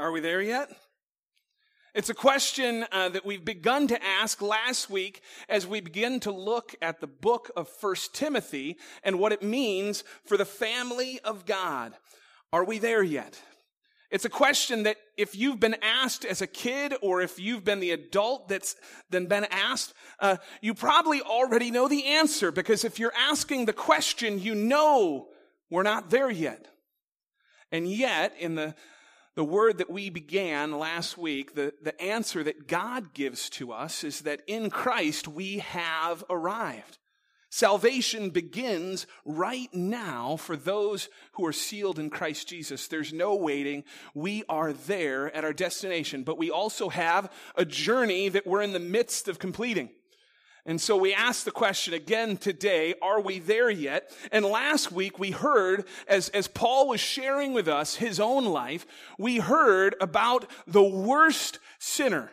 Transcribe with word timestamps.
Are 0.00 0.12
we 0.12 0.20
there 0.20 0.40
yet? 0.40 0.70
It's 1.94 2.08
a 2.08 2.14
question 2.14 2.86
uh, 2.90 3.10
that 3.10 3.26
we've 3.26 3.44
begun 3.44 3.86
to 3.88 4.02
ask 4.02 4.40
last 4.40 4.88
week 4.88 5.20
as 5.46 5.66
we 5.66 5.82
begin 5.82 6.20
to 6.20 6.32
look 6.32 6.74
at 6.80 7.02
the 7.02 7.06
book 7.06 7.50
of 7.54 7.68
First 7.68 8.14
Timothy 8.14 8.78
and 9.04 9.18
what 9.18 9.32
it 9.32 9.42
means 9.42 10.02
for 10.24 10.38
the 10.38 10.46
family 10.46 11.20
of 11.22 11.44
God. 11.44 11.92
Are 12.50 12.64
we 12.64 12.78
there 12.78 13.02
yet? 13.02 13.38
It's 14.10 14.24
a 14.24 14.30
question 14.30 14.84
that 14.84 14.96
if 15.18 15.36
you've 15.36 15.60
been 15.60 15.76
asked 15.82 16.24
as 16.24 16.40
a 16.40 16.46
kid 16.46 16.94
or 17.02 17.20
if 17.20 17.38
you've 17.38 17.64
been 17.64 17.80
the 17.80 17.90
adult 17.90 18.48
that's 18.48 18.76
then 19.10 19.26
been 19.26 19.46
asked, 19.50 19.92
uh, 20.18 20.38
you 20.62 20.72
probably 20.72 21.20
already 21.20 21.70
know 21.70 21.88
the 21.88 22.06
answer 22.06 22.50
because 22.50 22.86
if 22.86 22.98
you're 22.98 23.12
asking 23.14 23.66
the 23.66 23.74
question, 23.74 24.38
you 24.38 24.54
know 24.54 25.28
we're 25.68 25.82
not 25.82 26.08
there 26.08 26.30
yet. 26.30 26.68
And 27.70 27.86
yet, 27.86 28.34
in 28.40 28.54
the 28.54 28.74
the 29.36 29.44
word 29.44 29.78
that 29.78 29.90
we 29.90 30.10
began 30.10 30.78
last 30.78 31.16
week, 31.16 31.54
the, 31.54 31.72
the 31.82 32.00
answer 32.00 32.42
that 32.42 32.66
God 32.66 33.14
gives 33.14 33.48
to 33.50 33.72
us 33.72 34.02
is 34.04 34.22
that 34.22 34.42
in 34.46 34.70
Christ 34.70 35.28
we 35.28 35.58
have 35.58 36.24
arrived. 36.28 36.98
Salvation 37.52 38.30
begins 38.30 39.08
right 39.24 39.72
now 39.74 40.36
for 40.36 40.56
those 40.56 41.08
who 41.32 41.44
are 41.44 41.52
sealed 41.52 41.98
in 41.98 42.08
Christ 42.08 42.48
Jesus. 42.48 42.86
There's 42.86 43.12
no 43.12 43.34
waiting. 43.34 43.82
We 44.14 44.44
are 44.48 44.72
there 44.72 45.34
at 45.34 45.44
our 45.44 45.52
destination, 45.52 46.22
but 46.22 46.38
we 46.38 46.50
also 46.50 46.88
have 46.90 47.32
a 47.56 47.64
journey 47.64 48.28
that 48.28 48.46
we're 48.46 48.62
in 48.62 48.72
the 48.72 48.78
midst 48.78 49.26
of 49.26 49.40
completing. 49.40 49.90
And 50.70 50.80
so 50.80 50.96
we 50.96 51.12
ask 51.12 51.42
the 51.42 51.50
question 51.50 51.94
again 51.94 52.36
today, 52.36 52.94
are 53.02 53.20
we 53.20 53.40
there 53.40 53.70
yet? 53.70 54.08
And 54.30 54.44
last 54.44 54.92
week 54.92 55.18
we 55.18 55.32
heard, 55.32 55.84
as, 56.06 56.28
as 56.28 56.46
Paul 56.46 56.86
was 56.86 57.00
sharing 57.00 57.52
with 57.52 57.66
us 57.66 57.96
his 57.96 58.20
own 58.20 58.44
life, 58.44 58.86
we 59.18 59.38
heard 59.38 59.96
about 60.00 60.48
the 60.68 60.84
worst 60.84 61.58
sinner. 61.80 62.30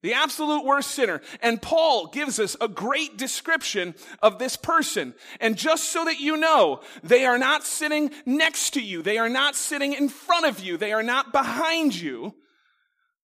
The 0.00 0.14
absolute 0.14 0.64
worst 0.64 0.92
sinner. 0.92 1.20
And 1.42 1.60
Paul 1.60 2.06
gives 2.06 2.40
us 2.40 2.56
a 2.58 2.68
great 2.68 3.18
description 3.18 3.94
of 4.22 4.38
this 4.38 4.56
person. 4.56 5.12
And 5.38 5.58
just 5.58 5.90
so 5.90 6.06
that 6.06 6.18
you 6.18 6.38
know, 6.38 6.80
they 7.02 7.26
are 7.26 7.36
not 7.36 7.64
sitting 7.64 8.12
next 8.24 8.70
to 8.70 8.80
you. 8.80 9.02
They 9.02 9.18
are 9.18 9.28
not 9.28 9.56
sitting 9.56 9.92
in 9.92 10.08
front 10.08 10.46
of 10.46 10.60
you. 10.60 10.78
They 10.78 10.94
are 10.94 11.02
not 11.02 11.32
behind 11.32 11.94
you. 11.94 12.34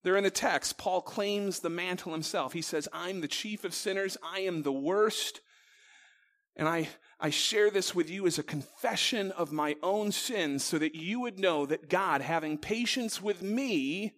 There 0.02 0.16
in 0.16 0.24
the 0.24 0.30
text, 0.30 0.78
Paul 0.78 1.00
claims 1.00 1.60
the 1.60 1.70
mantle 1.70 2.12
himself. 2.12 2.52
He 2.52 2.62
says, 2.62 2.88
I'm 2.92 3.20
the 3.20 3.28
chief 3.28 3.64
of 3.64 3.74
sinners. 3.74 4.16
I 4.22 4.40
am 4.40 4.62
the 4.62 4.72
worst. 4.72 5.40
And 6.56 6.68
I, 6.68 6.88
I 7.20 7.30
share 7.30 7.70
this 7.70 7.94
with 7.94 8.10
you 8.10 8.26
as 8.26 8.38
a 8.38 8.42
confession 8.42 9.30
of 9.32 9.52
my 9.52 9.76
own 9.82 10.10
sins 10.10 10.64
so 10.64 10.78
that 10.78 10.96
you 10.96 11.20
would 11.20 11.38
know 11.38 11.66
that 11.66 11.88
God, 11.88 12.20
having 12.20 12.58
patience 12.58 13.22
with 13.22 13.42
me, 13.42 14.12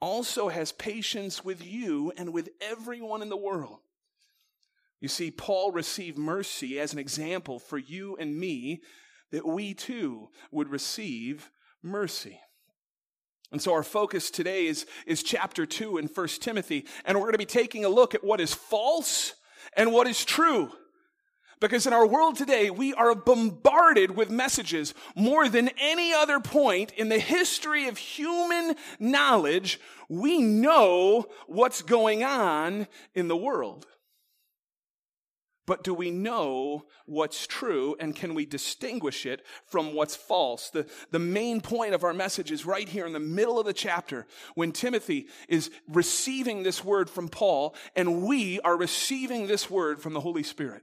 also 0.00 0.48
has 0.48 0.72
patience 0.72 1.44
with 1.44 1.64
you 1.64 2.12
and 2.16 2.32
with 2.32 2.48
everyone 2.60 3.22
in 3.22 3.28
the 3.28 3.36
world. 3.36 3.78
You 4.98 5.08
see, 5.08 5.30
Paul 5.30 5.72
received 5.72 6.16
mercy 6.16 6.80
as 6.80 6.92
an 6.92 6.98
example 6.98 7.58
for 7.58 7.76
you 7.76 8.16
and 8.16 8.38
me 8.38 8.82
that 9.30 9.46
we 9.46 9.74
too 9.74 10.28
would 10.50 10.68
receive 10.68 11.50
mercy. 11.82 12.40
And 13.52 13.60
so 13.60 13.74
our 13.74 13.82
focus 13.82 14.30
today 14.30 14.66
is, 14.66 14.86
is 15.06 15.22
chapter 15.22 15.66
2 15.66 15.98
in 15.98 16.06
1 16.06 16.28
Timothy, 16.40 16.86
and 17.04 17.18
we're 17.18 17.26
going 17.26 17.32
to 17.32 17.38
be 17.38 17.44
taking 17.44 17.84
a 17.84 17.90
look 17.90 18.14
at 18.14 18.24
what 18.24 18.40
is 18.40 18.54
false 18.54 19.34
and 19.76 19.92
what 19.92 20.06
is 20.06 20.24
true. 20.24 20.72
Because 21.60 21.86
in 21.86 21.92
our 21.92 22.06
world 22.06 22.34
today, 22.36 22.70
we 22.70 22.92
are 22.94 23.14
bombarded 23.14 24.16
with 24.16 24.30
messages 24.30 24.94
more 25.14 25.48
than 25.48 25.70
any 25.78 26.12
other 26.12 26.40
point 26.40 26.90
in 26.92 27.08
the 27.08 27.20
history 27.20 27.86
of 27.86 27.98
human 27.98 28.74
knowledge. 28.98 29.78
We 30.08 30.38
know 30.38 31.26
what's 31.46 31.82
going 31.82 32.24
on 32.24 32.88
in 33.14 33.28
the 33.28 33.36
world. 33.36 33.86
But 35.64 35.84
do 35.84 35.94
we 35.94 36.10
know 36.10 36.86
what's 37.06 37.46
true 37.46 37.94
and 38.00 38.16
can 38.16 38.34
we 38.34 38.46
distinguish 38.46 39.26
it 39.26 39.44
from 39.66 39.94
what's 39.94 40.16
false? 40.16 40.70
The, 40.70 40.86
the 41.12 41.20
main 41.20 41.60
point 41.60 41.94
of 41.94 42.02
our 42.02 42.12
message 42.12 42.50
is 42.50 42.66
right 42.66 42.88
here 42.88 43.06
in 43.06 43.12
the 43.12 43.20
middle 43.20 43.60
of 43.60 43.66
the 43.66 43.72
chapter 43.72 44.26
when 44.56 44.72
Timothy 44.72 45.28
is 45.48 45.70
receiving 45.88 46.64
this 46.64 46.84
word 46.84 47.08
from 47.08 47.28
Paul 47.28 47.76
and 47.94 48.22
we 48.22 48.58
are 48.60 48.76
receiving 48.76 49.46
this 49.46 49.70
word 49.70 50.00
from 50.00 50.14
the 50.14 50.20
Holy 50.20 50.42
Spirit. 50.42 50.82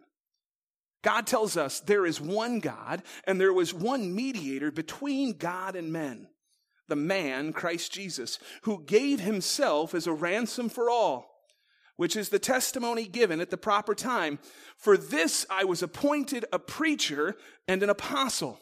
God 1.02 1.28
tells 1.28 1.58
us 1.58 1.82
there 1.82 2.06
is 2.06 2.22
one 2.22 2.60
God 2.60 3.04
and 3.26 3.40
there 3.40 3.54
was 3.54 3.74
one 3.74 4.16
mediator 4.16 4.72
between 4.72 5.38
God 5.38 5.76
and 5.76 5.92
men, 5.92 6.28
the 6.88 6.96
man, 6.96 7.52
Christ 7.52 7.92
Jesus, 7.92 8.40
who 8.64 8.84
gave 8.86 9.20
himself 9.20 9.94
as 9.94 10.08
a 10.08 10.14
ransom 10.14 10.70
for 10.70 10.90
all 10.90 11.39
which 12.00 12.16
is 12.16 12.30
the 12.30 12.40
testimony 12.40 13.06
given 13.06 13.42
at 13.42 13.50
the 13.50 13.58
proper 13.58 13.94
time. 13.94 14.40
For 14.78 14.96
this 14.96 15.46
I 15.50 15.66
was 15.66 15.84
appointed 15.84 16.46
a 16.54 16.58
preacher 16.58 17.36
and 17.68 17.84
an 17.84 17.90
apostle. 17.90 18.58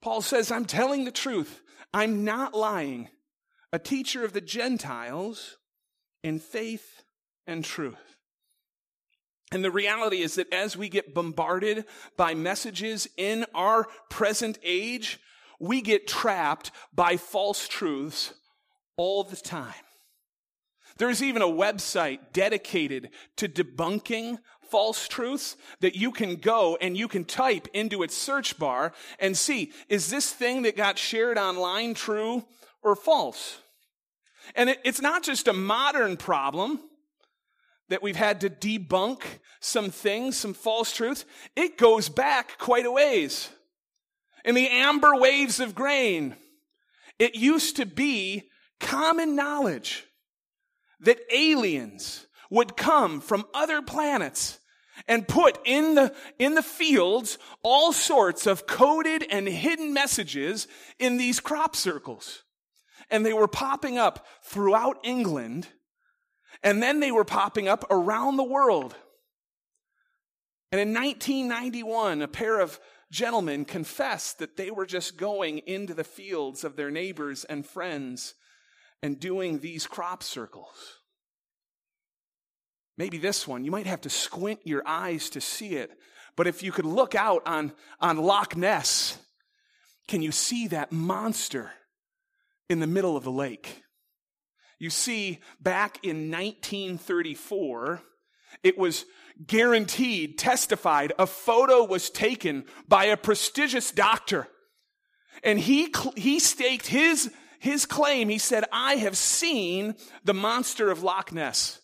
Paul 0.00 0.22
says, 0.22 0.50
I'm 0.50 0.64
telling 0.64 1.04
the 1.04 1.10
truth. 1.10 1.60
I'm 1.92 2.24
not 2.24 2.54
lying. 2.54 3.10
A 3.70 3.78
teacher 3.78 4.24
of 4.24 4.32
the 4.32 4.40
Gentiles 4.40 5.58
in 6.22 6.38
faith 6.38 7.02
and 7.46 7.62
truth. 7.62 8.16
And 9.52 9.62
the 9.62 9.70
reality 9.70 10.22
is 10.22 10.36
that 10.36 10.50
as 10.50 10.74
we 10.74 10.88
get 10.88 11.12
bombarded 11.12 11.84
by 12.16 12.32
messages 12.32 13.06
in 13.18 13.44
our 13.54 13.88
present 14.08 14.58
age, 14.64 15.20
we 15.60 15.82
get 15.82 16.08
trapped 16.08 16.70
by 16.94 17.18
false 17.18 17.68
truths 17.68 18.32
all 18.96 19.22
the 19.22 19.36
time. 19.36 19.74
There's 20.98 21.22
even 21.22 21.42
a 21.42 21.46
website 21.46 22.20
dedicated 22.32 23.10
to 23.36 23.48
debunking 23.48 24.38
false 24.70 25.08
truths 25.08 25.56
that 25.80 25.96
you 25.96 26.10
can 26.10 26.36
go 26.36 26.76
and 26.80 26.96
you 26.96 27.08
can 27.08 27.24
type 27.24 27.68
into 27.72 28.02
its 28.02 28.16
search 28.16 28.58
bar 28.58 28.92
and 29.18 29.36
see, 29.36 29.72
is 29.88 30.10
this 30.10 30.32
thing 30.32 30.62
that 30.62 30.76
got 30.76 30.98
shared 30.98 31.38
online 31.38 31.94
true 31.94 32.44
or 32.82 32.96
false? 32.96 33.58
And 34.54 34.70
it, 34.70 34.80
it's 34.84 35.00
not 35.00 35.22
just 35.22 35.48
a 35.48 35.52
modern 35.52 36.16
problem 36.16 36.80
that 37.88 38.02
we've 38.02 38.16
had 38.16 38.40
to 38.40 38.50
debunk 38.50 39.22
some 39.60 39.90
things, 39.90 40.36
some 40.36 40.54
false 40.54 40.92
truths. 40.92 41.24
It 41.54 41.78
goes 41.78 42.08
back 42.08 42.58
quite 42.58 42.86
a 42.86 42.90
ways. 42.90 43.48
In 44.44 44.54
the 44.54 44.68
amber 44.68 45.14
waves 45.14 45.60
of 45.60 45.74
grain, 45.74 46.36
it 47.18 47.34
used 47.34 47.76
to 47.76 47.86
be 47.86 48.50
common 48.80 49.36
knowledge 49.36 50.05
that 51.00 51.20
aliens 51.32 52.26
would 52.50 52.76
come 52.76 53.20
from 53.20 53.44
other 53.54 53.82
planets 53.82 54.58
and 55.08 55.28
put 55.28 55.58
in 55.64 55.94
the, 55.94 56.14
in 56.38 56.54
the 56.54 56.62
fields 56.62 57.38
all 57.62 57.92
sorts 57.92 58.46
of 58.46 58.66
coded 58.66 59.24
and 59.30 59.46
hidden 59.46 59.92
messages 59.92 60.66
in 60.98 61.16
these 61.16 61.40
crop 61.40 61.76
circles. 61.76 62.42
And 63.10 63.24
they 63.24 63.32
were 63.32 63.48
popping 63.48 63.98
up 63.98 64.26
throughout 64.42 64.98
England, 65.04 65.68
and 66.62 66.82
then 66.82 67.00
they 67.00 67.12
were 67.12 67.24
popping 67.24 67.68
up 67.68 67.84
around 67.90 68.36
the 68.36 68.44
world. 68.44 68.96
And 70.72 70.80
in 70.80 70.92
1991, 70.92 72.22
a 72.22 72.28
pair 72.28 72.58
of 72.58 72.80
gentlemen 73.10 73.64
confessed 73.64 74.38
that 74.38 74.56
they 74.56 74.70
were 74.70 74.86
just 74.86 75.16
going 75.16 75.58
into 75.58 75.94
the 75.94 76.04
fields 76.04 76.64
of 76.64 76.74
their 76.74 76.90
neighbors 76.90 77.44
and 77.44 77.64
friends 77.64 78.34
and 79.02 79.20
doing 79.20 79.58
these 79.58 79.86
crop 79.86 80.22
circles. 80.22 81.00
Maybe 82.98 83.18
this 83.18 83.46
one, 83.46 83.64
you 83.64 83.70
might 83.70 83.86
have 83.86 84.00
to 84.02 84.10
squint 84.10 84.60
your 84.64 84.82
eyes 84.86 85.30
to 85.30 85.40
see 85.40 85.74
it. 85.74 85.90
But 86.34 86.46
if 86.46 86.62
you 86.62 86.72
could 86.72 86.84
look 86.84 87.14
out 87.14 87.42
on, 87.46 87.72
on 88.00 88.18
Loch 88.18 88.56
Ness, 88.56 89.18
can 90.08 90.22
you 90.22 90.32
see 90.32 90.68
that 90.68 90.92
monster 90.92 91.72
in 92.68 92.80
the 92.80 92.86
middle 92.86 93.16
of 93.16 93.24
the 93.24 93.32
lake? 93.32 93.82
You 94.78 94.90
see, 94.90 95.40
back 95.60 95.98
in 96.02 96.30
1934, 96.30 98.02
it 98.62 98.78
was 98.78 99.04
guaranteed, 99.46 100.38
testified, 100.38 101.12
a 101.18 101.26
photo 101.26 101.84
was 101.84 102.10
taken 102.10 102.64
by 102.88 103.06
a 103.06 103.16
prestigious 103.16 103.90
doctor. 103.90 104.48
And 105.42 105.58
he, 105.58 105.92
he 106.16 106.38
staked 106.38 106.86
his 106.86 107.30
his 107.66 107.84
claim, 107.84 108.28
he 108.28 108.38
said, 108.38 108.64
I 108.72 108.94
have 108.96 109.16
seen 109.16 109.96
the 110.24 110.32
monster 110.32 110.90
of 110.90 111.02
Loch 111.02 111.32
Ness. 111.32 111.80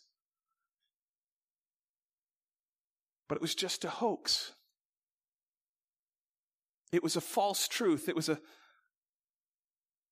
But 3.28 3.36
it 3.36 3.42
was 3.42 3.54
just 3.54 3.84
a 3.84 3.90
hoax. 3.90 4.52
It 6.92 7.02
was 7.02 7.16
a 7.16 7.20
false 7.20 7.66
truth. 7.66 8.08
It 8.08 8.14
was 8.14 8.28
a, 8.28 8.38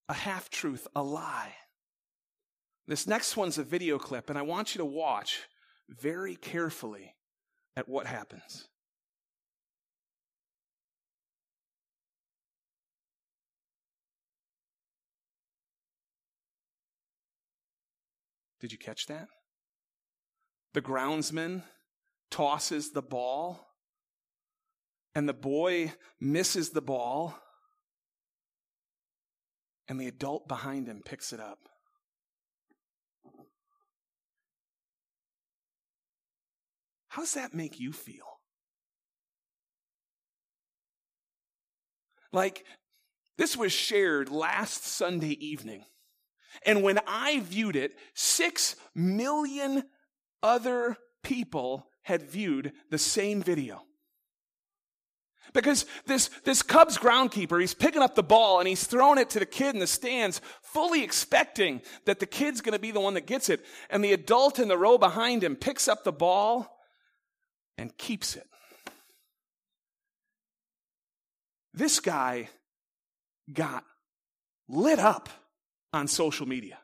a 0.08 0.14
half 0.14 0.50
truth, 0.50 0.88
a 0.96 1.02
lie. 1.02 1.55
This 2.88 3.06
next 3.06 3.37
one's 3.37 3.56
a 3.56 3.62
video 3.62 3.99
clip, 3.99 4.28
and 4.28 4.38
I 4.38 4.43
want 4.43 4.75
you 4.75 4.81
to 4.81 4.84
watch 4.84 5.43
very 5.88 6.34
carefully 6.34 7.14
at 7.76 7.88
what 7.88 8.06
happens. 8.06 8.67
Did 18.61 18.73
you 18.73 18.79
catch 18.79 19.07
that? 19.07 19.29
The 20.75 20.83
groundsman 20.83 21.62
tosses 22.31 22.93
the 22.93 23.03
ball, 23.03 23.67
and 25.15 25.29
the 25.29 25.35
boy 25.35 25.95
misses 26.21 26.71
the 26.71 26.83
ball, 26.83 27.37
and 29.89 30.01
the 30.01 30.07
adult 30.07 30.47
behind 30.47 30.87
him 30.87 31.03
picks 31.05 31.33
it 31.33 31.41
up. 31.41 31.59
How 37.09 37.23
does 37.23 37.35
that 37.35 37.55
make 37.55 37.81
you 37.81 37.93
feel? 37.93 38.39
Like, 42.33 42.65
this 43.37 43.56
was 43.56 43.73
shared 43.73 44.31
last 44.31 44.87
Sunday 44.87 45.33
evening. 45.45 45.87
And 46.64 46.82
when 46.82 46.99
I 47.06 47.41
viewed 47.41 47.76
it, 47.76 47.93
six 48.14 48.76
million 48.94 49.85
other 50.43 50.97
people 51.23 51.87
had 52.02 52.23
viewed 52.23 52.73
the 52.91 52.99
same 52.99 53.43
video. 53.43 53.82
Because 55.52 55.85
this, 56.06 56.29
this 56.44 56.62
Cubs 56.62 56.97
groundkeeper, 56.97 57.61
he's 57.61 57.75
picking 57.75 58.02
up 58.02 58.14
the 58.14 58.23
ball 58.23 58.61
and 58.61 58.69
he's 58.69 58.85
throwing 58.85 59.19
it 59.19 59.31
to 59.31 59.41
the 59.41 59.47
kid 59.47 59.75
in 59.75 59.81
the 59.81 59.87
stands, 59.87 60.41
fully 60.62 61.02
expecting 61.02 61.82
that 62.06 62.20
the 62.20 62.26
kid's 62.26 62.61
going 62.61 62.73
to 62.73 62.79
be 62.79 62.93
the 62.93 63.00
one 63.00 63.14
that 63.14 63.26
gets 63.26 63.49
it. 63.49 63.64
And 63.88 64.05
the 64.05 64.12
adult 64.12 64.58
in 64.58 64.69
the 64.69 64.79
row 64.79 64.96
behind 64.96 65.43
him 65.43 65.56
picks 65.56 65.88
up 65.88 66.05
the 66.05 66.12
ball 66.12 66.79
and 67.76 67.96
keeps 67.96 68.37
it. 68.37 68.46
This 71.75 71.99
guy 71.99 72.49
got 73.53 73.85
lit 74.69 74.99
up 74.99 75.29
on 75.93 76.09
social 76.09 76.47
media. 76.47 76.79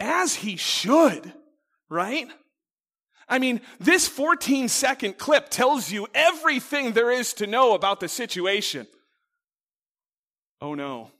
As 0.00 0.34
he 0.34 0.56
should, 0.56 1.32
right? 1.88 2.28
I 3.28 3.38
mean, 3.38 3.60
this 3.80 4.06
14 4.06 4.68
second 4.68 5.18
clip 5.18 5.48
tells 5.48 5.90
you 5.90 6.06
everything 6.14 6.92
there 6.92 7.10
is 7.10 7.34
to 7.34 7.46
know 7.46 7.74
about 7.74 8.00
the 8.00 8.08
situation. 8.08 8.86
Oh 10.60 10.74
no. 10.74 11.10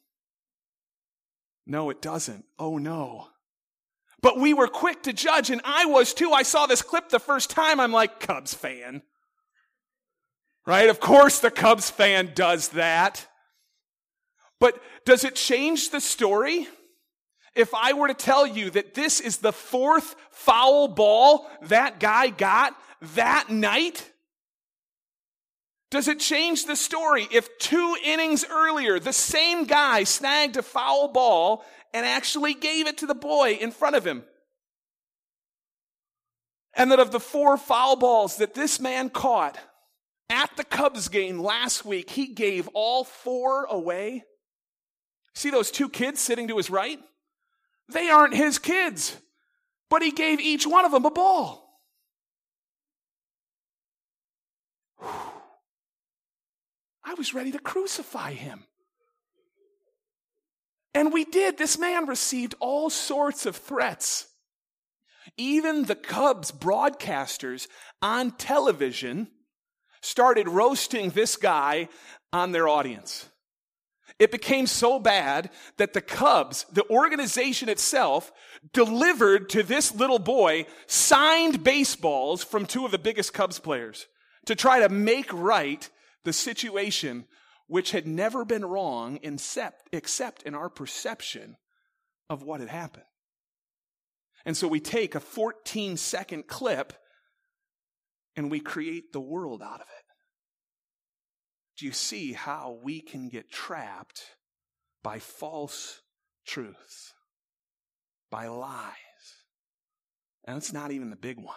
No, 1.67 1.91
it 1.91 2.01
doesn't. 2.01 2.45
Oh 2.59 2.79
no. 2.79 3.29
But 4.23 4.39
we 4.39 4.55
were 4.55 4.69
quick 4.69 5.03
to 5.05 5.13
judge, 5.13 5.51
and 5.51 5.61
I 5.65 5.87
was 5.87 6.15
too. 6.15 6.33
I 6.33 6.43
saw 6.43 6.67
this 6.67 6.83
clip 6.83 7.11
the 7.11 7.19
first 7.19 7.51
time. 7.51 7.81
I'm 7.81 7.93
like, 7.93 8.21
Cubs 8.21 8.55
fan. 8.55 9.03
Right? 10.67 10.89
Of 10.89 11.01
course, 11.01 11.41
the 11.41 11.51
Cubs 11.51 11.91
fan 11.91 12.33
does 12.35 12.69
that. 12.71 13.27
But 14.61 14.81
does 15.05 15.25
it 15.25 15.35
change 15.35 15.91
the 15.91 16.01
story? 16.01 16.67
If 17.55 17.75
I 17.75 17.95
were 17.95 18.09
to 18.09 18.15
tell 18.15 18.47
you 18.47 18.71
that 18.71 18.95
this 18.95 19.21
is 19.21 19.39
the 19.39 19.53
fourth 19.53 20.15
foul 20.31 20.89
ball 20.89 21.49
that 21.63 22.01
guy 22.01 22.29
got 22.29 22.77
that 23.15 23.49
night, 23.51 24.11
does 25.91 26.09
it 26.09 26.21
change 26.21 26.67
the 26.67 26.77
story 26.77 27.27
if 27.33 27.59
two 27.59 27.97
innings 28.05 28.45
earlier 28.51 28.99
the 28.99 29.13
same 29.13 29.65
guy 29.65 30.05
snagged 30.05 30.57
a 30.57 30.63
foul 30.63 31.09
ball 31.09 31.65
and 31.95 32.05
actually 32.05 32.55
gave 32.55 32.87
it 32.87 32.99
to 32.99 33.07
the 33.07 33.15
boy 33.15 33.53
in 33.53 33.71
front 33.71 33.97
of 33.97 34.07
him? 34.07 34.25
And 36.75 36.93
that 36.93 37.01
of 37.01 37.11
the 37.11 37.21
four 37.21 37.57
foul 37.57 37.97
balls 37.97 38.37
that 38.37 38.53
this 38.53 38.79
man 38.81 39.09
caught 39.09 39.59
at 40.29 40.55
the 40.57 40.65
Cubs 40.65 41.09
game 41.09 41.41
last 41.41 41.87
week, 41.87 42.11
he 42.11 42.27
gave 42.27 42.69
all 42.75 43.05
four 43.05 43.65
away? 43.65 44.25
See 45.37 45.51
those 45.51 45.71
two 45.71 45.91
kids 45.91 46.19
sitting 46.19 46.49
to 46.49 46.57
his 46.57 46.71
right? 46.71 46.99
They 47.91 48.09
aren't 48.09 48.35
his 48.35 48.59
kids, 48.59 49.15
but 49.91 50.01
he 50.01 50.11
gave 50.11 50.41
each 50.41 50.67
one 50.67 50.87
of 50.87 50.93
them 50.93 51.05
a 51.05 51.11
ball. 51.11 51.63
I 57.05 57.13
was 57.19 57.35
ready 57.35 57.53
to 57.53 57.59
crucify 57.59 58.33
him. 58.33 58.65
And 60.95 61.13
we 61.13 61.27
did. 61.27 61.59
This 61.59 61.79
man 61.79 62.07
received 62.07 62.55
all 62.59 62.89
sorts 62.89 63.45
of 63.45 63.57
threats. 63.57 64.27
Even 65.37 65.85
the 65.85 65.95
Cubs 65.95 66.51
broadcasters 66.51 67.69
on 68.01 68.31
television 68.31 69.29
started 70.01 70.49
roasting 70.49 71.11
this 71.11 71.37
guy 71.37 71.91
on 72.33 72.53
their 72.53 72.69
audience. 72.69 73.29
It 74.19 74.33
became 74.33 74.67
so 74.67 74.99
bad 74.99 75.51
that 75.77 75.93
the 75.93 76.01
Cubs, 76.01 76.65
the 76.73 76.89
organization 76.89 77.69
itself, 77.69 78.33
delivered 78.73 79.51
to 79.51 79.63
this 79.63 79.95
little 79.95 80.19
boy 80.19 80.67
signed 80.87 81.63
baseballs 81.63 82.43
from 82.43 82.65
two 82.65 82.87
of 82.87 82.93
the 82.93 82.99
biggest 82.99 83.35
Cubs 83.35 83.59
players 83.59 84.07
to 84.47 84.55
try 84.55 84.81
to 84.81 84.89
make 84.89 85.33
right 85.33 85.89
the 86.25 86.33
situation 86.33 87.27
which 87.67 87.91
had 87.91 88.07
never 88.07 88.45
been 88.45 88.65
wrong 88.65 89.19
except, 89.23 89.89
except 89.93 90.45
in 90.45 90.55
our 90.55 90.71
perception 90.71 91.57
of 92.31 92.43
what 92.43 92.61
had 92.61 92.69
happened. 92.69 93.05
And 94.47 94.57
so 94.57 94.67
we 94.69 94.81
take 94.81 95.15
a 95.15 95.21
14 95.21 95.97
second 95.97 96.47
clip 96.47 96.93
and 98.37 98.51
we 98.51 98.61
create 98.61 99.13
the 99.13 99.21
world 99.21 99.63
out 99.63 99.81
of 99.81 99.89
it. 99.89 100.06
Do 101.77 101.87
you 101.87 101.93
see 101.93 102.33
how 102.33 102.79
we 102.83 103.01
can 103.01 103.29
get 103.29 103.51
trapped 103.51 104.23
by 105.03 105.19
false 105.19 106.01
truths, 106.47 107.13
by 108.31 108.49
lies? 108.49 108.93
And 110.45 110.57
it's 110.57 110.73
not 110.73 110.91
even 110.91 111.11
the 111.11 111.17
big 111.17 111.39
one. 111.39 111.55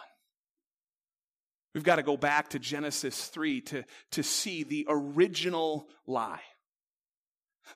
We've 1.74 1.84
got 1.84 1.96
to 1.96 2.02
go 2.02 2.16
back 2.16 2.50
to 2.50 2.58
Genesis 2.58 3.28
3 3.28 3.60
to, 3.62 3.84
to 4.12 4.22
see 4.22 4.64
the 4.64 4.86
original 4.88 5.86
lie. 6.06 6.40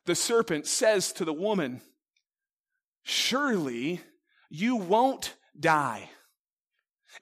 The 0.06 0.17
serpent 0.17 0.67
says 0.67 1.12
to 1.12 1.25
the 1.25 1.32
woman, 1.32 1.81
Surely 3.05 4.00
you 4.50 4.76
won't 4.76 5.35
die. 5.58 6.11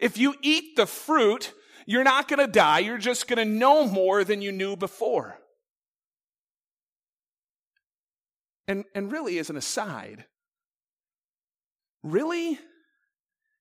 If 0.01 0.17
you 0.17 0.35
eat 0.41 0.77
the 0.77 0.87
fruit, 0.87 1.53
you're 1.87 2.05
not 2.05 2.29
going 2.29 2.44
to 2.44 2.50
die. 2.50 2.81
You're 2.81 2.99
just 2.99 3.29
going 3.29 3.38
to 3.38 3.44
know 3.44 3.87
more 3.87 4.25
than 4.25 4.43
you 4.43 4.52
knew 4.52 4.76
before. 4.76 5.37
And, 8.69 8.84
and 8.94 9.11
really, 9.11 9.38
as 9.38 9.50
an 9.50 9.56
aside, 9.56 10.25
really, 12.02 12.59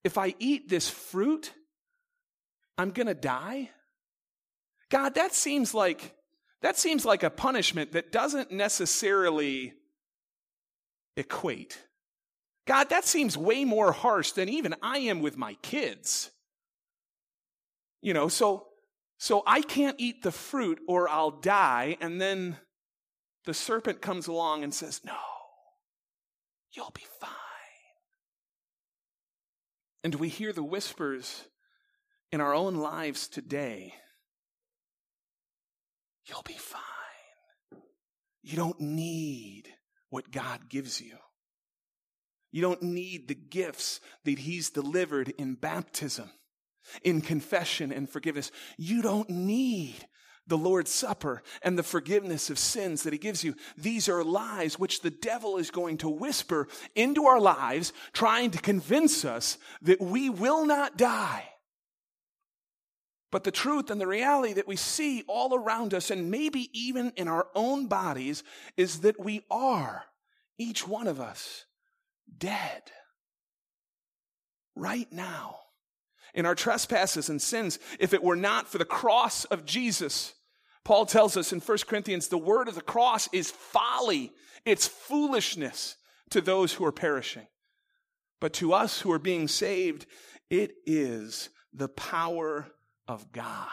if 0.03 0.17
I 0.17 0.35
eat 0.39 0.69
this 0.69 0.89
fruit, 0.89 1.51
I'm 2.77 2.91
going 2.91 3.07
to 3.07 3.13
die? 3.13 3.69
God, 4.89 5.15
that 5.15 5.33
seems 5.33 5.73
like 5.73 6.13
that 6.61 6.77
seems 6.77 7.05
like 7.05 7.23
a 7.23 7.29
punishment 7.29 7.93
that 7.93 8.11
doesn't 8.11 8.51
necessarily 8.51 9.73
equate. 11.17 11.79
God, 12.67 12.89
that 12.89 13.05
seems 13.05 13.35
way 13.35 13.65
more 13.65 13.91
harsh 13.91 14.31
than 14.31 14.47
even 14.47 14.75
I 14.81 14.99
am 14.99 15.21
with 15.21 15.37
my 15.37 15.55
kids. 15.63 16.29
You 18.01 18.13
know, 18.13 18.27
so 18.27 18.67
so 19.17 19.43
I 19.45 19.61
can't 19.61 19.95
eat 19.99 20.23
the 20.23 20.31
fruit 20.31 20.79
or 20.87 21.07
I'll 21.07 21.31
die. 21.31 21.97
And 22.01 22.19
then 22.19 22.57
the 23.45 23.53
serpent 23.53 24.01
comes 24.01 24.27
along 24.27 24.63
and 24.63 24.73
says, 24.73 25.01
No, 25.05 25.17
you'll 26.71 26.91
be 26.91 27.05
fine. 27.19 27.29
And 30.03 30.15
we 30.15 30.29
hear 30.29 30.51
the 30.51 30.63
whispers 30.63 31.43
in 32.31 32.41
our 32.41 32.55
own 32.55 32.75
lives 32.75 33.27
today 33.27 33.93
You'll 36.25 36.43
be 36.43 36.53
fine. 36.53 36.81
You 38.43 38.55
don't 38.55 38.79
need 38.79 39.63
what 40.09 40.31
God 40.31 40.69
gives 40.69 41.01
you. 41.01 41.17
You 42.51 42.61
don't 42.61 42.81
need 42.81 43.27
the 43.27 43.35
gifts 43.35 43.99
that 44.25 44.39
He's 44.39 44.69
delivered 44.69 45.29
in 45.29 45.55
baptism 45.55 46.29
in 47.03 47.21
confession 47.21 47.91
and 47.91 48.09
forgiveness. 48.09 48.51
You 48.77 49.01
don't 49.01 49.29
need 49.29 49.95
the 50.47 50.57
Lord's 50.57 50.91
Supper 50.91 51.43
and 51.61 51.77
the 51.77 51.83
forgiveness 51.83 52.49
of 52.49 52.59
sins 52.59 53.03
that 53.03 53.13
He 53.13 53.19
gives 53.19 53.43
you. 53.43 53.55
These 53.77 54.09
are 54.09 54.23
lies 54.23 54.77
which 54.77 55.01
the 55.01 55.09
devil 55.09 55.57
is 55.57 55.71
going 55.71 55.97
to 55.99 56.09
whisper 56.09 56.67
into 56.95 57.25
our 57.25 57.39
lives, 57.39 57.93
trying 58.13 58.51
to 58.51 58.61
convince 58.61 59.23
us 59.23 59.57
that 59.81 60.01
we 60.01 60.29
will 60.29 60.65
not 60.65 60.97
die. 60.97 61.45
But 63.31 63.45
the 63.45 63.51
truth 63.51 63.89
and 63.89 64.01
the 64.01 64.07
reality 64.07 64.53
that 64.53 64.67
we 64.67 64.75
see 64.75 65.23
all 65.27 65.55
around 65.55 65.93
us, 65.93 66.11
and 66.11 66.29
maybe 66.29 66.69
even 66.73 67.13
in 67.15 67.29
our 67.29 67.47
own 67.55 67.87
bodies, 67.87 68.43
is 68.75 69.01
that 69.01 69.19
we 69.19 69.45
are, 69.49 70.03
each 70.57 70.85
one 70.85 71.07
of 71.07 71.21
us, 71.21 71.65
dead 72.37 72.83
right 74.75 75.11
now 75.13 75.60
in 76.33 76.45
our 76.45 76.55
trespasses 76.55 77.29
and 77.29 77.41
sins 77.41 77.79
if 77.99 78.13
it 78.13 78.23
were 78.23 78.35
not 78.35 78.67
for 78.67 78.77
the 78.77 78.85
cross 78.85 79.45
of 79.45 79.65
Jesus. 79.65 80.33
Paul 80.83 81.05
tells 81.05 81.37
us 81.37 81.53
in 81.53 81.59
1 81.59 81.77
Corinthians 81.87 82.27
the 82.27 82.37
word 82.37 82.67
of 82.67 82.75
the 82.75 82.81
cross 82.81 83.29
is 83.31 83.51
folly, 83.51 84.31
it's 84.65 84.87
foolishness 84.87 85.97
to 86.31 86.41
those 86.41 86.73
who 86.73 86.85
are 86.85 86.91
perishing. 86.91 87.47
But 88.39 88.53
to 88.53 88.73
us 88.73 89.01
who 89.01 89.11
are 89.11 89.19
being 89.19 89.47
saved, 89.47 90.07
it 90.49 90.73
is 90.85 91.49
the 91.73 91.89
power 91.89 92.67
of 93.07 93.31
God. 93.31 93.69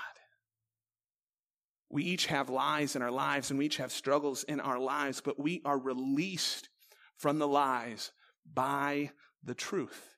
We 1.90 2.04
each 2.04 2.26
have 2.26 2.50
lies 2.50 2.96
in 2.96 3.02
our 3.02 3.10
lives 3.10 3.50
and 3.50 3.58
we 3.58 3.66
each 3.66 3.78
have 3.78 3.92
struggles 3.92 4.44
in 4.44 4.60
our 4.60 4.78
lives, 4.78 5.22
but 5.22 5.40
we 5.40 5.62
are 5.64 5.78
released 5.78 6.68
from 7.16 7.38
the 7.38 7.48
lies 7.48 8.12
by 8.52 9.10
the 9.42 9.54
truth. 9.54 10.17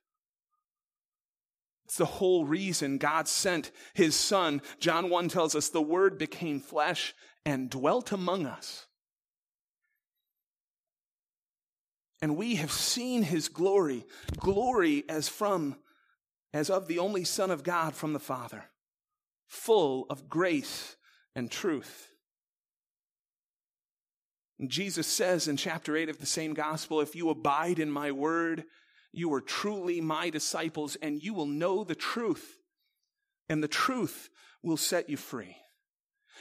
It's 1.90 1.99
the 1.99 2.04
whole 2.04 2.44
reason 2.44 2.99
God 2.99 3.26
sent 3.26 3.73
his 3.94 4.14
son. 4.14 4.62
John 4.78 5.11
1 5.11 5.28
tells 5.28 5.56
us 5.56 5.70
the 5.70 5.82
word 5.82 6.18
became 6.18 6.61
flesh 6.61 7.16
and 7.44 7.68
dwelt 7.68 8.12
among 8.12 8.47
us. 8.47 8.87
And 12.23 12.37
we 12.37 12.54
have 12.54 12.70
seen 12.70 13.25
his 13.25 13.49
glory, 13.49 14.06
glory 14.38 15.02
as 15.09 15.28
from, 15.28 15.78
as 16.54 16.70
of 16.70 16.87
the 16.87 17.00
only 17.00 17.25
Son 17.25 17.50
of 17.50 17.64
God 17.64 17.97
from 17.97 18.12
the 18.12 18.20
Father, 18.20 18.66
full 19.49 20.06
of 20.09 20.28
grace 20.28 20.94
and 21.35 21.50
truth. 21.50 22.12
And 24.61 24.70
Jesus 24.70 25.09
says 25.09 25.49
in 25.49 25.56
chapter 25.56 25.97
8 25.97 26.09
of 26.09 26.20
the 26.20 26.26
same 26.26 26.54
gospel, 26.54 27.00
if 27.00 27.16
you 27.16 27.30
abide 27.30 27.80
in 27.80 27.90
my 27.90 28.12
word, 28.12 28.62
you 29.12 29.33
are 29.35 29.40
truly 29.40 30.00
my 30.00 30.31
disciples, 30.31 30.97
and 31.02 31.23
you 31.23 31.35
will 31.35 31.47
know 31.47 31.85
the 31.85 31.95
truth, 31.95 32.59
and 33.49 33.62
the 33.62 33.69
truth 33.69 34.29
will 34.62 34.76
set 34.76 35.11
you 35.11 35.17
free. 35.17 35.57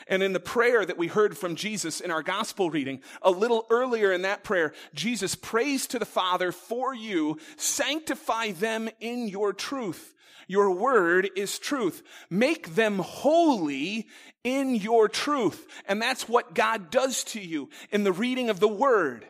And 0.07 0.23
in 0.23 0.33
the 0.33 0.39
prayer 0.39 0.85
that 0.85 0.97
we 0.97 1.07
heard 1.07 1.37
from 1.37 1.55
Jesus 1.55 1.99
in 1.99 2.11
our 2.11 2.23
gospel 2.23 2.69
reading, 2.69 3.01
a 3.21 3.31
little 3.31 3.65
earlier 3.69 4.11
in 4.11 4.21
that 4.21 4.43
prayer, 4.43 4.73
Jesus 4.93 5.35
prays 5.35 5.87
to 5.87 5.99
the 5.99 6.05
Father 6.05 6.51
for 6.51 6.93
you, 6.93 7.37
sanctify 7.57 8.51
them 8.51 8.89
in 8.99 9.27
your 9.27 9.51
truth. 9.51 10.13
Your 10.47 10.71
word 10.71 11.29
is 11.35 11.59
truth. 11.59 12.01
Make 12.29 12.75
them 12.75 12.99
holy 12.99 14.07
in 14.43 14.75
your 14.75 15.07
truth. 15.07 15.67
And 15.85 16.01
that's 16.01 16.27
what 16.27 16.55
God 16.55 16.89
does 16.89 17.23
to 17.25 17.41
you 17.41 17.69
in 17.91 18.03
the 18.03 18.11
reading 18.11 18.49
of 18.49 18.59
the 18.59 18.67
word. 18.67 19.27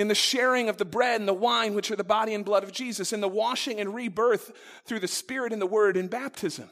In 0.00 0.08
the 0.08 0.14
sharing 0.14 0.68
of 0.68 0.78
the 0.78 0.84
bread 0.84 1.20
and 1.20 1.28
the 1.28 1.34
wine, 1.34 1.74
which 1.74 1.90
are 1.90 1.96
the 1.96 2.02
body 2.02 2.34
and 2.34 2.44
blood 2.44 2.64
of 2.64 2.72
Jesus, 2.72 3.12
in 3.12 3.20
the 3.20 3.28
washing 3.28 3.78
and 3.78 3.94
rebirth 3.94 4.50
through 4.84 5.00
the 5.00 5.06
Spirit 5.06 5.52
and 5.52 5.62
the 5.62 5.66
Word 5.66 5.96
in 5.96 6.08
baptism 6.08 6.70